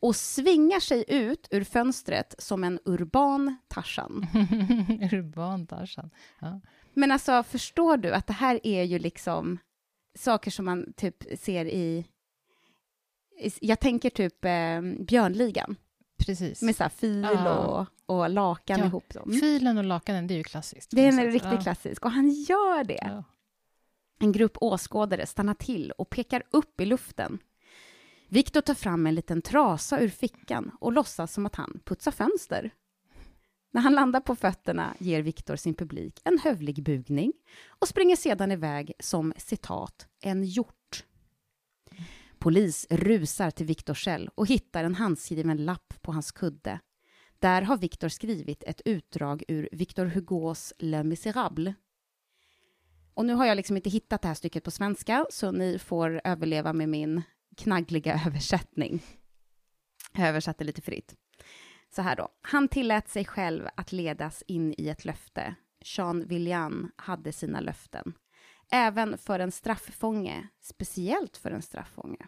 [0.00, 4.26] och svingar sig ut ur fönstret som en urban Tarzan.
[5.12, 6.10] Urban Tarzan.
[6.40, 6.60] Ja.
[6.94, 9.58] Men alltså, förstår du att det här är ju liksom
[10.18, 12.06] saker som man typ ser i...
[13.60, 15.76] jag tänker typ eh, Björnligan,
[16.26, 16.62] Precis.
[16.62, 17.56] med så fil Ja.
[18.06, 19.14] och, och lakan Ja, ihop.
[19.14, 19.32] Dem.
[19.32, 20.90] Filen och lakanen, det är ju klassiskt.
[20.90, 22.98] Det är en riktigt klassisk, och han gör det.
[23.02, 23.24] Ja.
[24.20, 27.38] En grupp åskådare stannar till och pekar upp i luften.
[28.28, 32.70] Viktor tar fram en liten trasa ur fickan och låtsas som att han putsar fönster.
[33.72, 37.32] När han landar på fötterna ger Viktor sin publik en hövlig bugning
[37.68, 40.81] och springer sedan iväg som citat en hjort.
[42.42, 46.80] Polis rusar till Viktor cell och hittar en handskriven lapp på hans kudde.
[47.38, 51.74] Där har Viktor skrivit ett utdrag ur Victor Hugos Le Misérables
[53.14, 56.20] och nu har jag liksom inte hittat det här stycket på svenska, så ni får
[56.24, 57.22] överleva med min
[57.56, 59.02] knaggliga översättning.
[60.12, 61.14] Jag översatte lite fritt.
[61.94, 62.28] Så här då.
[62.42, 65.54] Han tillät sig själv att ledas in i ett löfte.
[65.84, 68.12] Jean Villian hade sina löften.
[68.74, 72.26] Även för en strafffånge, speciellt för en strafffånge.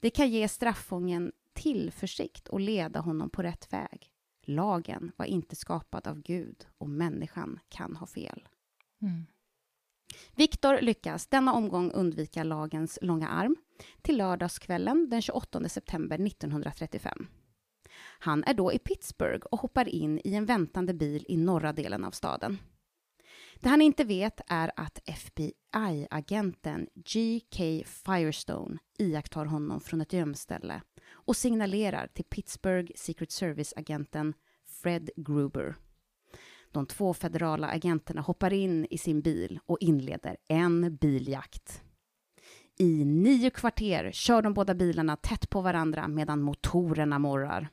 [0.00, 4.12] Det kan ge strafffången tillförsikt och leda honom på rätt väg.
[4.42, 8.48] Lagen var inte skapad av Gud och människan kan ha fel.
[9.02, 9.26] Mm.
[10.34, 13.56] Viktor lyckas denna omgång undvika lagens långa arm
[14.02, 17.26] till lördagskvällen den 28 september 1935.
[18.18, 22.04] Han är då i Pittsburgh och hoppar in i en väntande bil i norra delen
[22.04, 22.58] av staden.
[23.60, 27.84] Det han inte vet är att FBI-agenten G.K.
[27.86, 34.34] Firestone iakttar honom från ett gömställe och signalerar till Pittsburgh Secret Service-agenten
[34.82, 35.74] Fred Gruber.
[36.72, 41.82] De två federala agenterna hoppar in i sin bil och inleder en biljakt.
[42.78, 47.68] I nio kvarter kör de båda bilarna tätt på varandra medan motorerna morrar.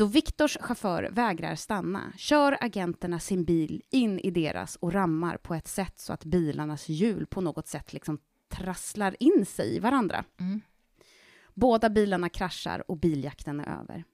[0.00, 5.54] Då Viktors chaufför vägrar stanna kör agenterna sin bil in i deras och rammar på
[5.54, 10.24] ett sätt så att bilarnas hjul på något sätt liksom trasslar in sig i varandra.
[10.40, 10.60] Mm.
[11.54, 14.04] Båda bilarna kraschar och biljakten är över.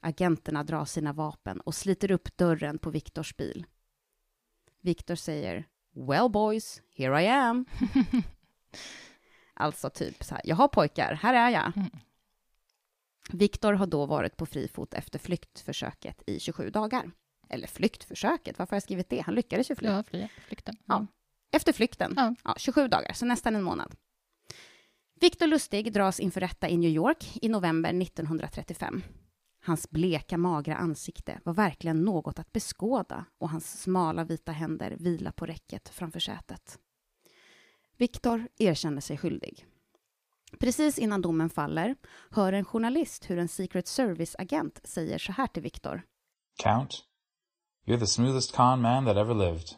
[0.00, 3.66] Agenterna drar sina vapen och sliter upp dörren på Viktors bil.
[4.80, 7.64] Viktor säger “Well boys, here I am”.
[9.54, 11.76] alltså typ så här, “Jaha pojkar, här är jag”.
[11.76, 11.90] Mm.
[13.32, 17.10] Viktor har då varit på fri fot efter flyktförsöket i 27 dagar.
[17.48, 19.20] Eller flyktförsöket, varför har jag skrivit det?
[19.20, 19.88] Han lyckades ju fly.
[19.88, 20.76] Ja, fria flykten.
[20.86, 21.06] Ja.
[21.52, 22.34] Efter flykten, Ja.
[22.44, 23.94] ja, 27 dagar, så nästan en månad.
[25.20, 29.02] Viktor Lustig dras inför rätta i New York i november 1935.
[29.64, 35.32] Hans bleka, magra ansikte var verkligen något att beskåda och hans smala vita händer vila
[35.32, 36.78] på räcket framför sätet.
[37.96, 39.66] Viktor erkänner sig skyldig.
[40.60, 41.96] Precis innan domen faller
[42.30, 46.02] hör en journalist hur en Secret Service-agent säger så här till Viktor.
[46.62, 47.04] Count,
[47.86, 49.68] you're the smoothest con man that ever lived.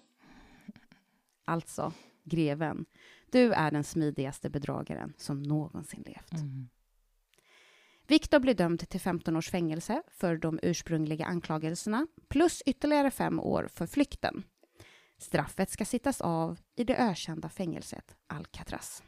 [1.44, 1.92] Alltså,
[2.24, 2.86] greven,
[3.30, 6.32] du är den smidigaste bedragaren som någonsin levt.
[6.32, 6.68] Mm.
[8.06, 13.68] Viktor blir dömd till 15 års fängelse för de ursprungliga anklagelserna plus ytterligare fem år
[13.72, 14.42] för flykten.
[15.18, 19.02] Straffet ska sittas av i det ökända fängelset Alcatraz.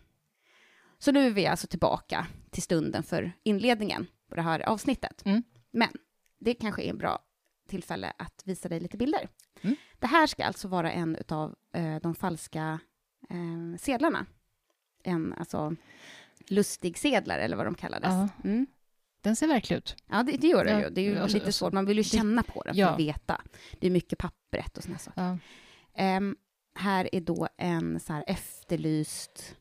[1.02, 5.22] Så nu är vi alltså tillbaka till stunden för inledningen på det här avsnittet.
[5.24, 5.42] Mm.
[5.70, 5.88] Men
[6.38, 7.18] det kanske är en bra
[7.68, 9.28] tillfälle att visa dig lite bilder.
[9.62, 9.76] Mm.
[9.98, 12.80] Det här ska alltså vara en av eh, de falska
[13.30, 14.26] eh, sedlarna.
[15.02, 15.76] En alltså
[16.48, 18.10] lustig sedlar eller vad de kallades.
[18.10, 18.28] Ja.
[18.44, 18.66] Mm.
[19.20, 19.96] Den ser verklig ut.
[20.06, 20.90] Ja, det, det gör det Ja, ju.
[20.90, 21.72] Det är ju alltså, lite svårt.
[21.72, 22.88] Man vill ju känna på den för ja.
[22.88, 23.40] att veta.
[23.80, 25.22] Det är mycket pappret och såna saker.
[25.22, 25.38] Ja.
[25.94, 26.36] Ehm,
[26.74, 29.56] här är då en så här efterlyst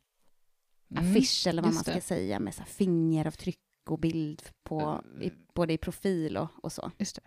[0.92, 1.12] Mm.
[1.12, 2.02] affisch, eller vad man ska det.
[2.02, 6.92] säga, med så fingeravtryck och bild på, i, både i profil och, och så.
[6.98, 7.22] Just det.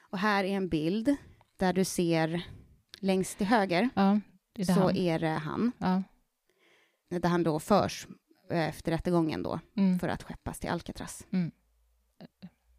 [0.00, 1.16] Och här är en bild
[1.56, 2.42] där du ser
[3.00, 4.20] längst till höger, Ja,
[4.54, 4.96] är så han.
[4.96, 6.02] är det han, Ja.
[7.08, 8.06] där han då förs
[8.50, 9.98] eh, efter rättegången då, Mm.
[9.98, 11.26] för att skeppas till Alcatraz.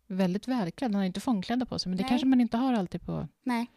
[0.07, 0.91] Väldigt välklädd.
[0.91, 2.09] Han har inte fångkläder på sig, men det Nej.
[2.09, 3.27] kanske man inte har alltid på...
[3.43, 3.71] Nej.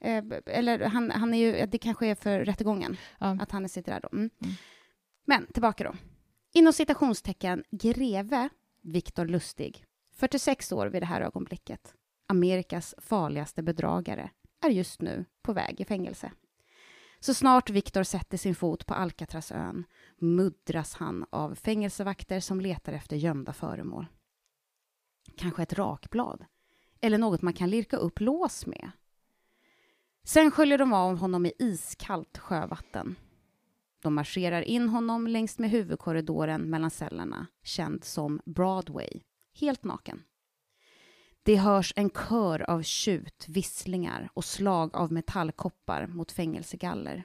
[0.00, 3.38] Eh, eller han, han är ju, det kanske är för rättegången, Ja.
[3.40, 4.08] att han sitter där då.
[4.12, 4.30] Mm.
[5.24, 5.94] Men tillbaka då.
[6.52, 8.48] Inom citationstecken greve
[8.82, 9.84] Viktor Lustig,
[10.16, 11.94] 46 år vid det här ögonblicket,
[12.26, 16.32] Amerikas farligaste bedragare, är just nu på väg i fängelse.
[17.20, 19.84] Så snart Viktor sätter sin fot på Alcatrazön
[20.18, 24.06] muddras han av fängelsevakter som letar efter gömda föremål.
[25.36, 26.44] Kanske ett rakblad,
[27.00, 28.90] eller något man kan lirka upp lås med.
[30.24, 33.16] Sen sköljer de av honom i iskallt sjövatten.
[34.02, 39.22] De marscherar in honom längs med huvudkorridoren mellan cellerna, känd som Broadway,
[39.60, 40.22] helt naken.
[41.42, 47.24] Det hörs en kör av tjut, visslingar och slag av metallkoppar mot fängelsegaller.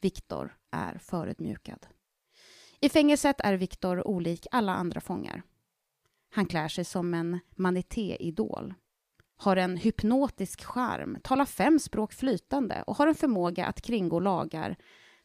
[0.00, 1.86] Viktor är förödmjukad.
[2.80, 5.42] I fängelset är Viktor olik alla andra fångar.
[6.30, 8.74] Han klär sig som en manité-idol,
[9.36, 14.76] har en hypnotisk charm, talar fem språk flytande och har en förmåga att kringgå lagar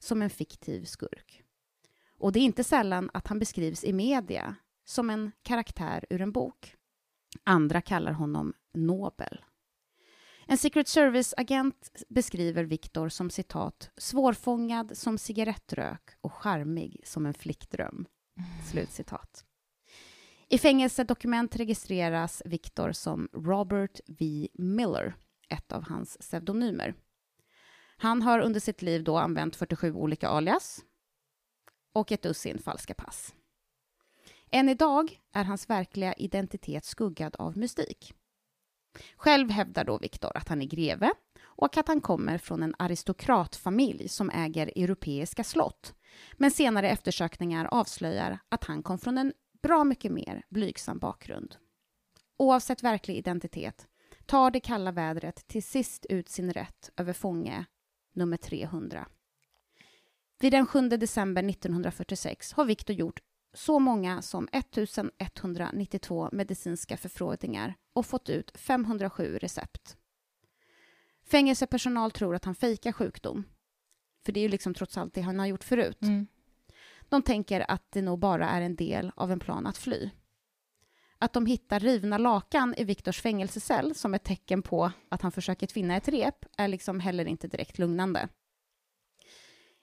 [0.04, 1.44] som en fiktiv skurk.
[2.18, 6.32] Och det är inte sällan att han beskrivs i media som en karaktär ur en
[6.32, 6.76] bok.
[7.44, 9.42] Andra kallar honom Nobel.
[10.48, 18.06] En Secret Service-agent beskriver Viktor som citat svårfångad som cigarettrök och charmig som en flickdröm.
[18.72, 19.46] Slutcitat.
[20.50, 24.48] I fängelsedokument registreras Viktor som Robert V.
[24.54, 25.16] Miller,
[25.50, 26.96] ett av hans pseudonymer.
[28.02, 30.86] Han har under sitt liv då använt 47 olika alias
[31.94, 33.36] och ett dussin falska pass.
[34.52, 38.14] Än idag är hans verkliga identitet skuggad av mystik.
[39.16, 44.10] Själv hävdar då Viktor att han är greve och att han kommer från en aristokratfamilj
[44.10, 45.94] som äger europeiska slott.
[46.38, 49.34] Men senare eftersökningar avslöjar att han kom från en
[49.64, 51.56] bra mycket mer blygsam bakgrund.
[52.38, 53.88] Oavsett verklig identitet
[54.26, 57.66] tar det kalla vädret till sist ut sin rätt över fånge
[58.14, 59.08] nummer 300.
[60.40, 63.20] Vid den 7 december 1946 har Viktor gjort
[63.54, 69.98] så många som 1192 medicinska förfrågningar och fått ut 507 recept.
[71.24, 73.44] Fängelsepersonal tror att han fejkar sjukdom.
[74.26, 76.02] För det är ju liksom trots allt det han har gjort förut.
[76.02, 76.28] Mm.
[77.10, 80.10] De tänker att det nog bara är en del av en plan att fly.
[81.22, 85.68] Att de hittar rivna lakan i Viktors fängelsecell som ett tecken på att han försöker
[85.68, 88.30] tvinna ett rep är liksom heller inte direkt lugnande.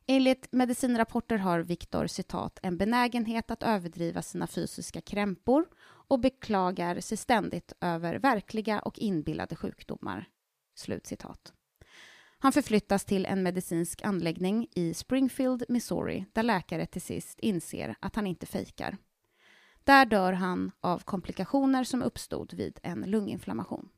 [0.07, 5.67] Enligt medicinrapporter har Viktor citat en benägenhet att överdriva sina fysiska krämpor
[6.09, 10.29] och beklagar sig ständigt över verkliga och inbillade sjukdomar.
[10.75, 11.53] Slut citat.
[12.39, 18.17] Han förflyttas till en medicinsk anläggning i Springfield, Missouri där läkare till sist inser att
[18.17, 18.97] han inte fejkar.
[19.89, 23.89] Där dör han av komplikationer som uppstod vid en lunginflammation.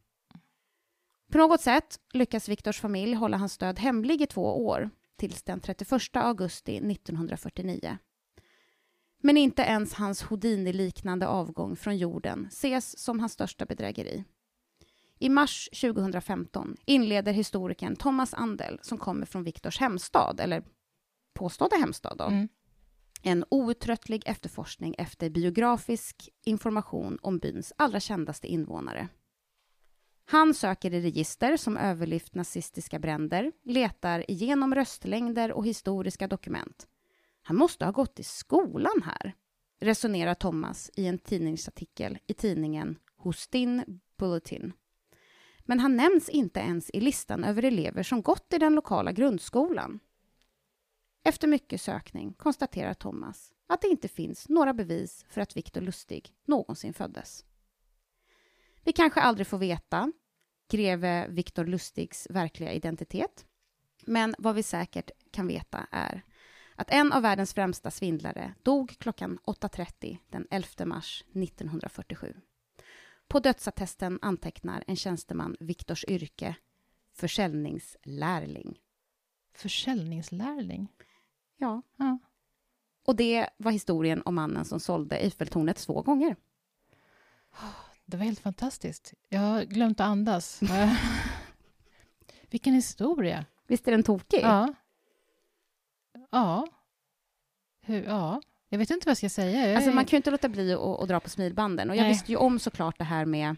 [1.33, 5.61] På något sätt lyckas Viktors familj hålla hans död hemlig i två år tills den
[5.61, 7.99] 31 augusti 1949.
[9.23, 14.25] Men inte ens hans Houdini-liknande avgång från jorden ses som hans största bedrägeri.
[15.19, 20.65] I mars 2015 inleder historikern Thomas Andel, som kommer från Viktors hemstad, eller
[21.35, 22.49] påstådda hemstad, då, Mm
[23.23, 29.09] en outtröttlig efterforskning efter biografisk information om byns allra kändaste invånare.
[30.25, 36.87] Han söker i register som överlyft nazistiska bränder, letar igenom röstlängder och historiska dokument.
[37.43, 39.35] Han måste ha gått i skolan här,
[39.81, 44.73] resonerar Thomas i en tidningsartikel i tidningen Hostin Bulletin.
[45.65, 50.01] Men han nämns inte ens i listan över elever som gått i den lokala grundskolan.
[51.25, 56.35] Efter mycket sökning konstaterar Thomas att det inte finns några bevis för att Viktor Lustig
[56.45, 57.45] någonsin föddes.
[58.85, 60.13] Vi kanske aldrig får veta
[60.71, 63.47] greve Viktor Lustigs verkliga identitet.
[64.07, 66.23] Men vad vi säkert kan veta är
[66.77, 72.35] att en av världens främsta svindlare dog klockan 8.30 den 11 mars 1947.
[73.29, 76.57] På dödsattesten antecknar en tjänsteman Viktors yrke
[77.13, 78.79] försäljningslärling.
[79.53, 80.89] Försäljningslärling.
[81.61, 81.83] Ja.
[81.97, 82.19] Ja.
[83.07, 86.37] Och det var historien om mannen som sålde Eiffeltornet två gånger.
[88.05, 89.15] Det var helt fantastiskt.
[89.29, 90.61] Jag har glömt att andas.
[92.51, 93.45] Vilken historia.
[93.67, 94.41] Visst är den tokig?
[94.43, 94.75] Ja.
[96.31, 96.67] Ja.
[97.81, 98.43] Hur, ja.
[98.69, 99.67] Jag vet inte vad jag ska säga.
[99.69, 101.91] Jag Alltså är- man kan ju inte låta bli att, dra på smilbanden.
[101.91, 102.13] Och jag Nej.
[102.13, 103.57] visste ju om såklart det här med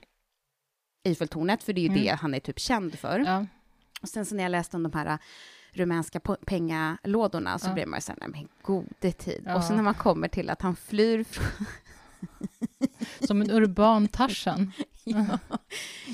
[1.05, 2.03] Eiffeltornet, för det är ju Mm.
[2.03, 3.19] det han är typ känd för.
[3.21, 3.47] ja.
[4.03, 5.19] Och sen så när jag läste om de här
[5.73, 7.75] rumänska pengalådorna så Ja.
[7.75, 9.43] blev man ju så här, nej men gode tid.
[9.47, 9.57] Ja.
[9.57, 11.67] Och så när man kommer till att han flyr från...
[13.27, 14.73] Som en urban Tarzan.
[15.05, 15.39] ja.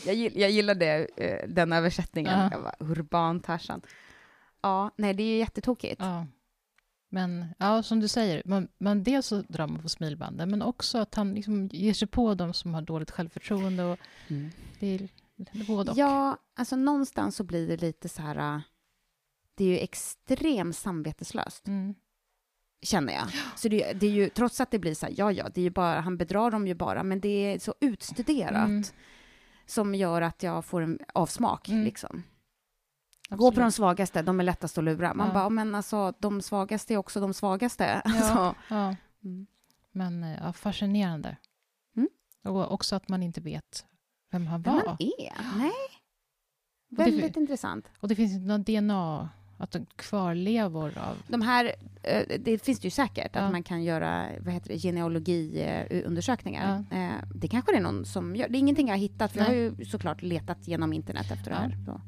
[0.06, 2.38] jag, gill, jag gillade eh, den översättningen.
[2.38, 2.48] Ja.
[2.52, 3.80] Jag bara, urban Tarzan.
[4.62, 6.00] Ja, nej det är ju jättetokigt.
[6.02, 6.26] Ja.
[7.10, 10.98] Men ja, som du säger, man, man, dels så drar man på smilbanden, men också
[10.98, 13.84] att han liksom ger sig på de som har dåligt självförtroende.
[13.84, 13.98] Och
[14.28, 14.50] Mm.
[14.80, 15.08] det är
[15.66, 15.96] både och.
[15.98, 18.62] Ja, alltså någonstans så blir det lite så här...
[19.58, 21.94] det är ju extremt samveteslöst, Mm.
[22.82, 23.26] känner jag.
[23.56, 25.62] Så det, det är ju, trots att det blir så här, ja, ja, det är
[25.62, 28.82] ju bara, han bedrar dem ju bara, men det är så utstuderat Mm.
[29.66, 31.84] som gör att jag får en avsmak, Mm.
[31.84, 32.22] liksom.
[33.30, 33.54] Gå Absolut.
[33.54, 35.14] på de svagaste, de är lättast att lura.
[35.14, 35.34] Man Ja.
[35.34, 37.84] bara, men alltså, de svagaste är också de svagaste.
[38.04, 38.10] Ja.
[38.16, 38.96] Alltså, Ja.
[39.24, 39.46] mm.
[39.92, 41.36] Men eh, ja, fascinerande.
[41.96, 42.08] Mm.
[42.44, 43.86] Och också att man inte vet
[44.30, 44.84] vem han Vem var.
[44.86, 45.58] man är?
[45.58, 45.72] Nej.
[46.88, 47.88] det- Väldigt intressant.
[48.00, 49.28] Och det finns inte någon DNA,
[49.58, 51.16] att de kvarlevor av...
[51.28, 53.40] De här, eh, det finns det ju säkert, Ja.
[53.40, 56.84] att man kan göra vad heter det, genealogiundersökningar.
[56.90, 58.48] Eh, Det kanske det är någon som gör.
[58.48, 59.72] Det är ingenting jag har hittat, för jag har Nej.
[59.78, 61.56] ju såklart letat genom internet efter Ja.
[61.56, 61.76] det här.
[61.84, 62.00] Så.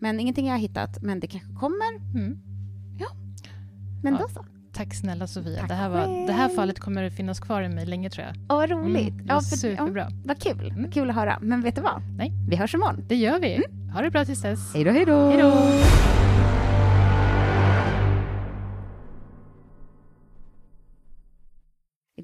[0.00, 1.96] Men ingenting jag har hittat, men det kanske kommer.
[2.14, 2.38] Mm.
[4.02, 4.18] Men Ja.
[4.18, 4.44] då så.
[4.72, 5.60] Tack snälla Sofia.
[5.60, 8.34] Tack det, här var, det här fallet kommer finnas kvar i mig länge tror jag.
[8.48, 9.12] Åh, vad roligt.
[9.14, 10.08] Mm, var för- superbra.
[10.24, 10.70] vad kul.
[10.70, 10.90] Mm.
[10.90, 11.38] Kul att höra.
[11.42, 12.02] Men vet du vad?
[12.16, 12.32] Nej.
[12.48, 13.04] Vi hörs imorgon.
[13.08, 13.54] Det gör vi.
[13.54, 13.88] Mm.
[13.90, 14.74] Ha det bra tills dess.
[14.74, 15.32] Hej då, hej då.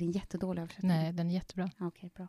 [0.00, 0.88] Är det en jättedålig översättning?
[0.88, 1.70] Nej, den är jättebra.
[1.80, 2.28] Okej, bra.